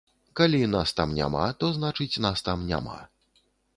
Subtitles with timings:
[0.39, 2.97] Калі нас там няма, то значыць нас там няма.